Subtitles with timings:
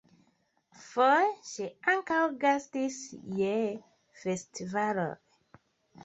[0.83, 2.97] Foje ŝi ankaŭ gastis
[3.41, 3.51] je
[4.23, 5.11] festivaloj.